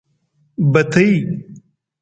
[0.71, 1.11] بتۍ.